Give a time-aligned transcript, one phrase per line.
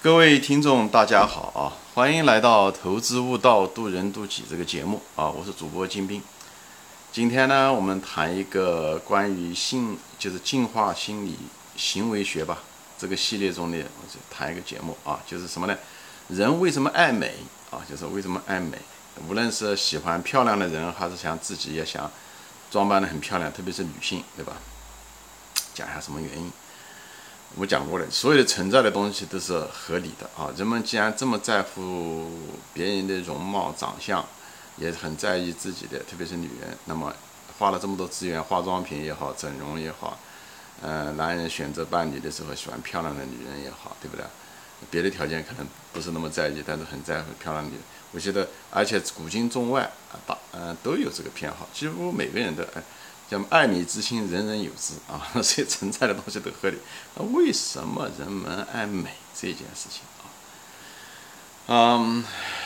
[0.00, 1.74] 各位听众，大家好啊！
[1.92, 5.28] 欢迎来到《投资悟道，渡人渡己》这个节目啊！
[5.28, 6.22] 我是主播金兵。
[7.10, 11.36] 今天呢，我们谈一个关于性，就是进化心理
[11.76, 12.58] 行为学吧。
[12.96, 13.84] 这个系列中的，
[14.30, 15.76] 谈一个节目啊，就是什么呢？
[16.28, 17.34] 人为什么爱美
[17.72, 17.82] 啊？
[17.90, 18.78] 就是为什么爱美？
[19.28, 22.08] 无论是喜欢漂亮的人，还是想自己也想
[22.70, 24.52] 装扮的很漂亮，特别是女性，对吧？
[25.74, 26.52] 讲一下什么原因？
[27.56, 30.52] 我讲过了，所有的存在的东西都是合理的啊。
[30.56, 32.30] 人们既然这么在乎
[32.72, 34.24] 别人的容貌、长相，
[34.76, 37.12] 也很在意自己的，特别是女人，那么
[37.58, 40.16] 花了这么多资源，化妆品也好，整容也好，
[40.82, 44.24] 呃，男人选择伴侣的时候喜欢漂亮的女人也好，对不对？
[44.90, 47.72] 别的条件可能不是那么在意，但是很在乎漂亮女。
[48.12, 52.82] 我觉得，而且古今中外啊，大嗯都有这个偏好，几乎每个人都哎。
[53.30, 56.78] 叫爱美之心，人人有之啊， 所以存在的东西都合理。
[57.14, 60.24] 那为什么人们爱美这件事情啊？
[61.66, 62.24] 嗯，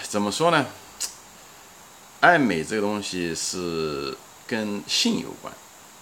[0.09, 0.67] 怎么说呢？
[2.21, 5.53] 爱美这个东西是跟性有关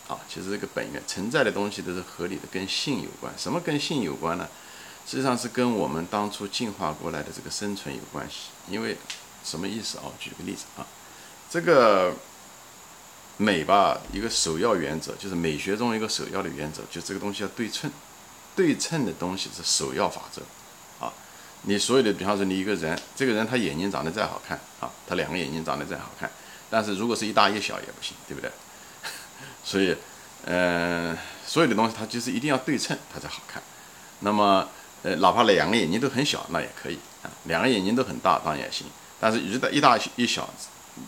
[0.08, 0.20] 啊。
[0.28, 3.32] 其实这个本源存在的东西都是合理的，跟性有关。
[3.38, 4.46] 什么跟性有关呢？
[5.06, 8.50] 实际上是跟我们当初进化过来的这个生存有关系。
[8.68, 8.98] 因为
[9.42, 10.12] 什么意思啊？
[10.20, 10.86] 举个例子啊，
[11.48, 12.14] 这个。
[13.40, 17.90] 美吧，一个首要原则就是美学中一个首要的原则，就这个东西要对称，
[18.54, 20.42] 对称的东西是首要法则，
[21.02, 21.10] 啊，
[21.62, 26.30] 你所有的，比方说你一个人，这个人他眼睛长得再好看啊，他两个眼睛长得再好看，
[26.68, 28.50] 但是如果是一大一小也不行，对不对？
[29.64, 29.96] 所以，
[30.44, 33.62] 嗯，所有的东西它就是一定要对称，它才好看。
[34.18, 34.68] 那么，
[35.02, 38.86] 呃，哪怕两个眼睛都很小，那也可以啊，两个眼睛都很大当然也行，
[39.18, 40.46] 但是一大一大一小。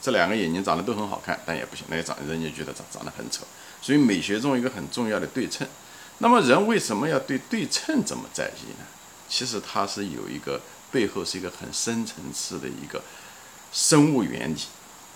[0.01, 3.47] 这两个眼睛长得都很好看，但也不行，那个长人家觉得长长得很丑。
[3.81, 5.67] 所以美学中一个很重要的对称。
[6.19, 8.87] 那么人为什么要对对称这么在意呢？
[9.29, 13.03] 其实它是有一个背后是一个很深层次的一个
[13.73, 14.61] 生物原理，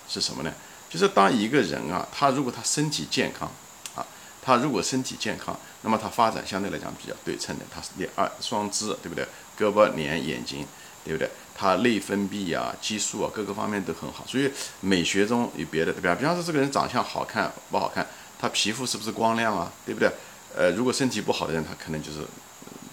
[0.09, 0.53] 是什么呢？
[0.91, 3.51] 就是当一个人啊，他如果他身体健康
[3.95, 4.05] 啊，
[4.43, 9.27] 他如果身体健康，那么他发展相对来讲比较对称的，他是两二双肢，对不对？
[9.59, 10.67] 胳膊、脸、眼睛。
[11.07, 11.31] 对不对？
[11.57, 14.25] 它内分泌啊、激素啊，各个方面都很好。
[14.27, 14.51] 所以
[14.81, 16.15] 美学中有别的，对吧？
[16.15, 18.07] 比方说这个人长相好看不好看，
[18.39, 19.73] 他皮肤是不是光亮啊？
[19.87, 20.11] 对不对？
[20.55, 22.19] 呃，如果身体不好的人，他可能就是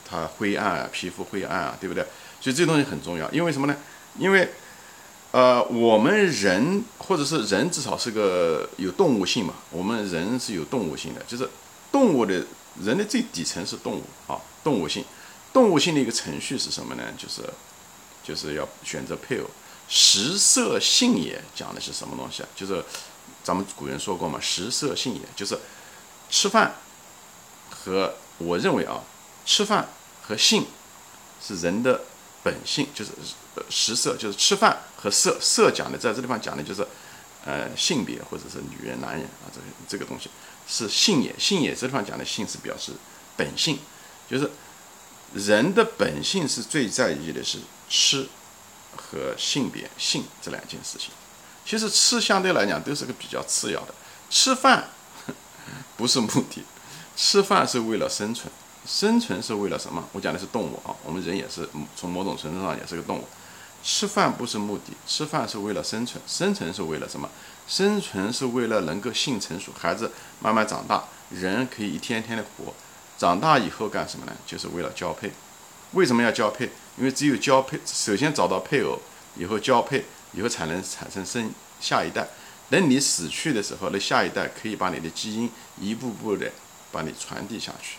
[0.09, 2.06] 他灰暗啊，皮肤灰暗啊，对不对？
[2.40, 3.29] 所以这东西很重要。
[3.31, 3.75] 因为什么呢？
[4.18, 4.50] 因为
[5.31, 9.56] 呃，我们人或者是人至少是个有动物性嘛。
[9.72, 11.50] 我们人是有动物性的，就是
[11.91, 12.46] 动物的
[12.81, 15.03] 人的最底层是动物啊，动物性。
[15.52, 17.03] 动物性的一个程序是什么呢？
[17.18, 17.41] 就是。
[18.23, 19.50] 就是要选择配偶，
[19.89, 22.50] 食色性也讲的是什么东西啊？
[22.56, 22.84] 就是
[23.44, 25.59] 咱们古人说过嘛，食色性也就是
[26.29, 26.75] 吃饭
[27.69, 29.03] 和我认为啊，
[29.45, 29.89] 吃饭
[30.22, 30.66] 和性
[31.45, 32.01] 是人的
[32.41, 33.11] 本性，就是
[33.69, 36.88] 食色就是吃饭和色色讲的，在这地方讲的就是
[37.45, 40.29] 呃性别或者是女人男人啊，这这个东西
[40.67, 42.94] 是性也，性也这地方讲的性是表示
[43.35, 43.78] 本性，
[44.29, 44.50] 就是
[45.33, 47.59] 人的本性是最在意的是。
[47.95, 48.27] 吃
[48.95, 51.11] 和性别性这两件事情，
[51.63, 53.93] 其实吃相对来讲都是个比较次要的。
[54.31, 54.89] 吃饭
[55.95, 56.63] 不是目的，
[57.16, 58.51] 吃饭是为了生存，
[58.88, 60.09] 生存是为了什么？
[60.13, 63.27] 我讲的是动物啊，我们人也是从某种程度上也是个动物。
[63.83, 67.29] 吃饭不是目的，吃饭是为了生存，生存是为了什么？
[67.67, 72.73] 生存是为了能够性成熟，孩子慢慢长大，人可以一天天的活。
[73.23, 74.34] 长大以后干什么呢？
[74.45, 75.31] 就是为了交配。
[75.94, 76.66] 为什么要交配？
[76.97, 79.00] 因为只有交配，首先找到配偶，
[79.38, 80.03] 以后交配，
[80.34, 82.28] 以后才能产生生下一代。
[82.69, 86.51] 等你死去的时候，那下一代可以把你的基因一步步的
[86.91, 87.95] 把你传递下去。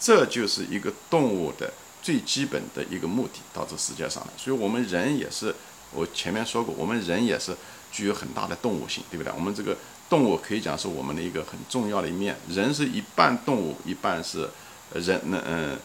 [0.00, 4.30] 这就是一个动物的最基本的一个目的，到这世界上来。
[4.36, 5.52] 所以我们人也是，
[5.90, 7.56] 我前面说过，我们人也是
[7.90, 9.32] 具有很大的动物性，对不对？
[9.34, 9.76] 我们这个
[10.12, 12.36] 动物可以讲是我们的一个很重要的一面。
[12.50, 14.50] 人是一半动物，一半是
[14.92, 15.78] 人，那嗯。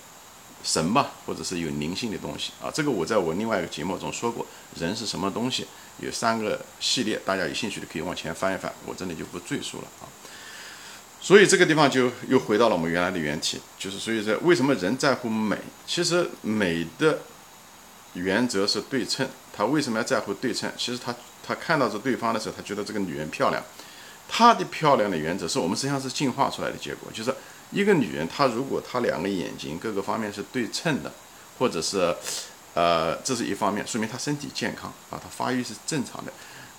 [0.63, 4.45] 神吧，或者是有灵性的东西啊，这个我在我另外一个节目中说过，
[4.77, 5.65] 人是什么东西？
[5.99, 10.03] 有三个系列，大家有兴趣的可以往前翻一翻，我这里就不赘述了啊。
[11.21, 15.57] 所以这个地方就又回到了我们原来的原题，就是所以说为什么人在乎美？
[15.85, 17.19] 其实美的
[18.13, 20.69] 原则是对称，他为什么要在乎对称？
[20.75, 21.15] 其实他
[21.45, 23.63] 他看到这对方的时候，他觉得这个女人漂亮，
[24.27, 27.33] 她的漂亮的原则是我们实际上是进化出来的结果，就是。
[27.69, 31.11] 一个女人，她如果她两个眼睛各个方面是对称的，
[31.59, 32.15] 或者是，
[32.73, 36.31] 呃，这是一方面，说明她身体健康啊，她发育是正常的，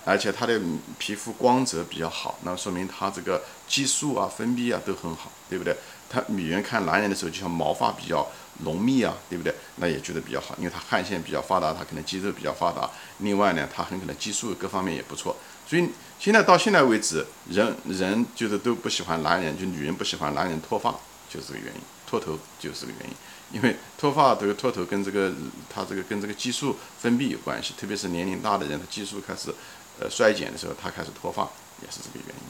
[0.07, 0.59] 而且她的
[0.99, 5.77] 皮肤光泽比较好，那说明她这个激素啊、分泌啊都很好，对不对？
[6.09, 8.27] 她女人看男人的时候，就像毛发比较
[8.61, 9.55] 浓密啊，对不对？
[9.77, 12.89] 那也觉得比较好，因为她汗腺比较发达，她可能肌肉比较发达。
[13.19, 15.37] 另外呢，她很可能激素各方面也不错。
[15.69, 15.89] 所以
[16.19, 20.91] 现在到现在为止，人人就是都不喜欢男人，就女人不喜欢男人脱发，
[21.29, 23.15] 就是这个原因，脱头就是这个原因。
[23.51, 25.33] 因为脱发这个脱头跟这个
[25.73, 29.51] 他这个跟这个激素分泌有关系，特别是年龄大的人，他激素开始
[30.01, 31.49] 呃衰减的时候，他开始脱发
[31.83, 32.43] 也是这个原因。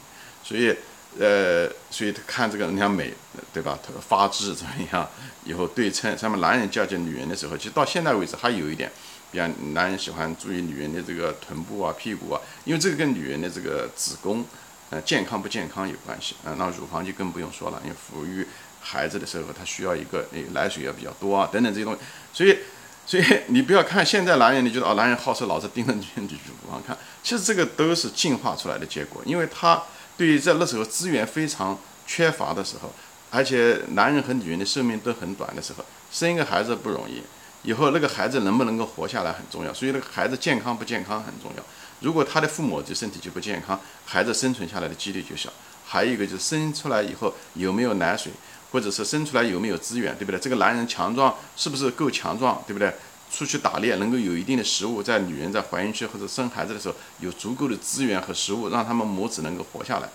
[0.43, 0.75] 所以
[1.17, 3.13] 呃，所以他看这个人家美，
[3.53, 3.79] 对吧？
[4.07, 5.07] 发质怎么样？
[5.45, 8.91] 以后对称，上面男人嫁接女人的时候，其实到现在为止还有一点，
[9.31, 14.45] 比方男人喜欢注意女人的这个臀部啊、屁股啊，因为这个跟女人的这个子宫
[14.89, 16.55] 呃健康不健康有关系啊。
[16.57, 18.47] 那乳房就更不用说了，因为抚育。
[18.81, 21.99] 孩子的时候，他需要一个诶奶水要比较多啊，等等这些东西。
[22.31, 22.57] 所以，
[23.05, 29.21] 所以你不要看现在男人，你觉得哦，男人好色，老是盯着女人去乳房看，其实这个都是进化出来的结果。
[29.25, 29.83] 因为他
[30.17, 31.77] 对于在那时候资源非常
[32.07, 32.93] 缺乏的时候，
[33.29, 37.21] 而且男人和女人的寿命都很短的时候，生一个孩子不容易，
[37.63, 39.73] 以后那个孩子能不能够活下来很重要。
[39.73, 41.63] 所以那个孩子健康不健康很重要。
[41.99, 45.49] 如果他的父母的身体就不健康，孩子生存下来的几率就小。
[45.85, 48.31] 还有一个就是生出来以后有没有奶水。
[48.71, 50.39] 或者是生出来有没有资源，对不对？
[50.39, 52.93] 这个男人强壮是不是够强壮，对不对？
[53.31, 60.09] 出去打猎能够有一定的食物，在女人在怀孕期或者生孩子的时候有足够的资源和食物，让他们母子能够活下来。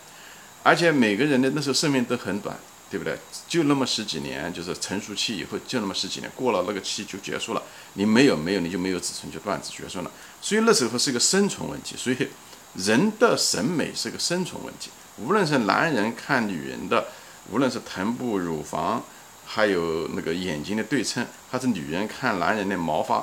[0.63, 2.57] 而且每个人的那时候寿命都很短，
[2.95, 3.19] 对不对？
[3.49, 7.63] 就那么十几年，就是成熟期以后就那么十几年，过了那个期就结束了。
[7.95, 10.11] 你没有没有，你就没有子孙，就断子绝孙了。
[10.41, 11.97] 所以那时候是一个生存问题。
[11.97, 12.29] 所以
[12.75, 17.09] 人的审美是个生存问题，无论是男人看女人的。
[17.53, 19.05] 无论是臀部、乳房，
[19.45, 23.23] 还有那个眼睛的对称，还是女人看男人的毛发，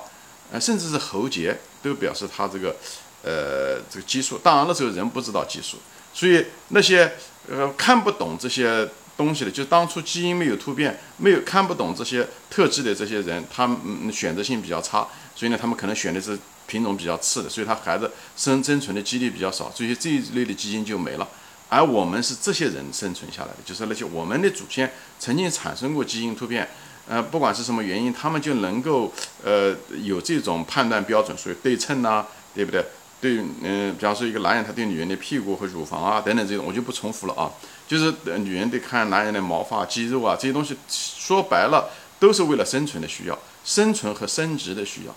[0.52, 2.76] 呃，甚至是喉结，都表示他这个，
[3.24, 4.38] 呃，这个激素。
[4.38, 5.78] 当然那时候人不知道激素，
[6.14, 7.12] 所以那些
[7.50, 16.38] 呃看不懂这些东西的，就当初基因没有突变，没有看不懂这些特质的这些人，他们选择性比较差，所以呢，他们可能选的是
[16.68, 21.28] 品种比较次的，所以他孩子生生存的几率比较少，所以这一类的基因就没了。
[21.70, 26.68] 而我们是这些人生存下来的，就是那些我们的祖先曾经产生过基因突变，
[27.08, 29.14] 呃，不管是什么原因，他们就能够
[29.44, 32.84] 呃有这种判断标准，所以对称呐，对不对？
[33.22, 37.52] 对，嗯，比方说一个男人他对女人的屁股和乳房啊等等这种，我就不重复了啊，
[37.88, 41.90] 就是女人得看男人的毛发、肌肉啊这些东西，说白了
[42.20, 45.16] 都是为了生存的需要，生存和生殖的需要，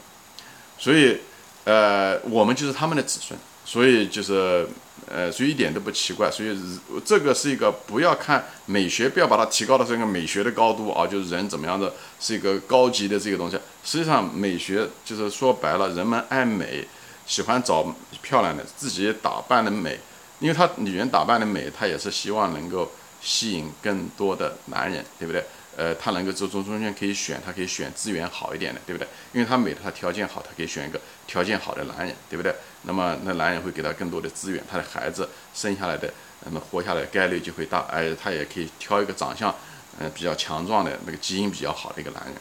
[0.78, 1.18] 所以
[1.64, 3.36] 呃，我们就是他们的子孙。
[3.66, 4.68] 所以就是，
[5.08, 6.30] 呃，所以一点都不奇怪。
[6.30, 6.54] 所以
[7.02, 13.58] 这个是一个不要看美学，不要把它提高到这个美学的高度啊，就是人怎么样的是一个高级的这个东西。
[13.82, 16.86] 实际上，美学就是说白了，人们爱美，
[17.26, 19.98] 喜欢找漂亮的，自己打扮的美，
[20.38, 22.90] 因为她女人打扮的美，她也是希望能够
[23.20, 25.44] 吸引更多的男人，对不对？
[25.76, 29.08] 呃，他能够从中中间可以选，他可以选资源好一点的，对不对？
[29.32, 32.54] 因为他美，他条件好，他可以选一个条件好的男人，对不对？
[32.82, 39.52] 那么那男人会给他更多的资源，他的孩子生下来的，那么活下来概率就会大，而且他也可以挑一个长相，
[39.98, 42.34] 嗯，比较强壮的那个基因比较好的一个男人。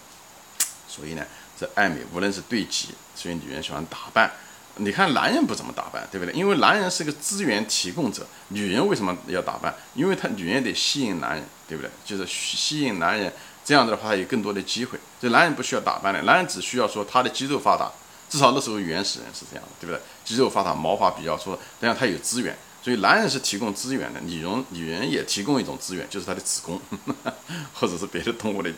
[0.87, 1.25] 所以呢，
[1.59, 4.31] 这爱美无论是对己，所以女人喜欢打扮。
[4.77, 6.33] 你看男人不怎么打扮，对不对？
[6.33, 9.71] 因为男人是个资源提供者，女人为什么要打扮？
[9.93, 11.91] 因为她女人得吸引男人，对不对？
[12.03, 13.31] 就是吸引男人，
[13.63, 14.97] 这样子的话有更多的机会。
[15.21, 17.91] 这男人不需要打扮的，男人只需要说他的肌肉发达，
[18.27, 20.01] 至少那时候原始人是这样的，对不对？
[20.25, 22.57] 肌肉发达，毛发比较粗，这样他有资源。
[22.81, 26.81] 所以男人是提供资源的，女人女人也提供一种资源，就是她的子宫，
[27.75, 28.71] 或者是别的动物的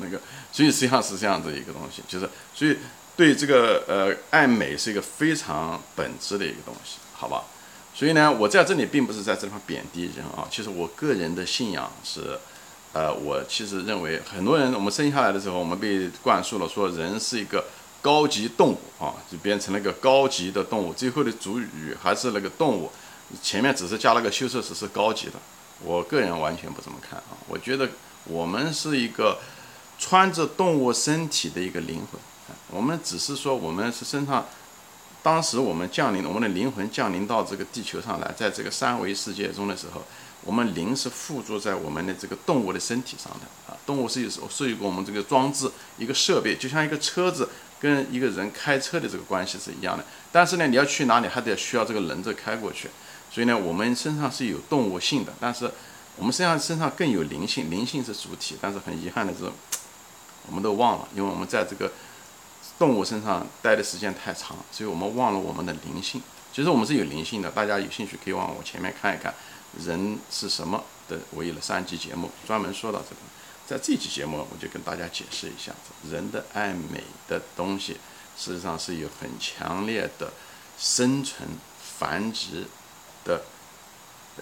[0.00, 0.18] 那个。
[0.50, 2.78] 所以实际上是这样子一个东西，就是所以。
[3.16, 7.44] 对这个呃，爱美是一个非常本质的一个东西，好吧？
[7.94, 10.48] 所以呢，我在这里并不是在这地方贬低人啊。
[10.50, 12.36] 其实我个人的信仰是，
[12.92, 17.64] 呃，我其实认为很多人我们生下来的时候，我们被灌输了说人是一个
[18.02, 20.92] 高级动物啊，就变成了一个高级的动物。
[20.92, 22.90] 最后的主语还是那个动物，
[23.40, 25.34] 前面只是加了个修饰词是高级的。
[25.84, 27.88] 我个人完全不这么看啊，我觉得
[28.24, 29.38] 我们是一个
[30.00, 32.20] 穿着动物身体的一个灵魂。
[32.74, 34.44] 我们只是说，我们是身上，
[35.22, 40.02] 当时我们降临，我们的灵魂降临到这个地球上来，在这个三维世界中的时候，
[40.42, 43.78] 我们灵是附着在我们的这个动物的身体上的啊。
[43.86, 50.04] 动物是有是一个我们这个装置，一个设备，就像一个车子跟一个人开车的这个关系是一样的。
[50.32, 52.90] 但是呢，你要去哪里，还得需要这个轮子开过去。
[53.30, 55.70] 所以呢，我们身上是有动物性的，但是
[56.16, 58.56] 我们身上身上更有灵性，灵性是主体。
[58.60, 59.48] 但是很遗憾的是，
[60.48, 61.92] 我们都忘了，因为我们在这个。
[62.78, 66.22] 动物身上待的时间太长，所以我们忘了我们的灵性。
[66.52, 69.34] 其实我们是有灵性的，大家有兴趣可以往我前面看一看，
[69.84, 73.16] 人是什么的，我有了三集节目专门说到这个。
[73.66, 75.72] 在这期节目，我就跟大家解释一下，
[76.10, 77.94] 人的爱美的东西，
[78.36, 80.32] 事实上是有很强烈的
[80.78, 81.48] 生存
[81.98, 82.66] 繁殖
[83.24, 83.42] 的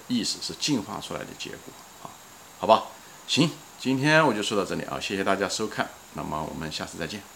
[0.09, 1.73] 意识，是进化出来的结果
[2.03, 2.11] 啊，
[2.59, 2.83] 好吧？
[3.25, 3.49] 行，
[3.79, 7.32] 今天我就说到这里啊，谢谢大家收看，那么我们下次再见。